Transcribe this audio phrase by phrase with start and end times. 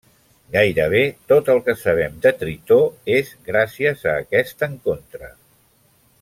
[0.53, 1.01] Gairebé
[1.31, 2.79] tot el que sabem de Tritó
[3.19, 5.31] és gràcies a aquest encontre.